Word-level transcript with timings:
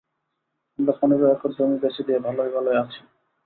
আমরা 0.79 0.93
পনেরো 0.99 1.25
একর 1.31 1.51
জমি 1.57 1.77
বেঁচে 1.81 2.01
দিয়ে 2.07 2.19
ভালোয় 2.19 2.51
ভালোয় 2.55 2.79
আছি। 2.83 3.01